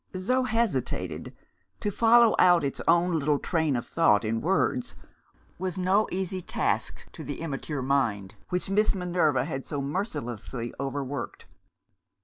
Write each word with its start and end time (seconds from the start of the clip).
Zo 0.17 0.45
hesitated. 0.45 1.31
To 1.81 1.91
follow 1.91 2.35
out 2.39 2.63
its 2.63 2.81
own 2.87 3.19
little 3.19 3.37
train 3.37 3.75
of 3.75 3.85
thought, 3.85 4.25
in 4.25 4.41
words, 4.41 4.95
was 5.59 5.77
no 5.77 6.07
easy 6.11 6.41
task 6.41 7.05
to 7.11 7.23
the 7.23 7.39
immature 7.39 7.83
mind 7.83 8.33
which 8.49 8.67
Miss 8.71 8.95
Minerva 8.95 9.45
had 9.45 9.67
so 9.67 9.79
mercilessly 9.79 10.73
overworked. 10.79 11.45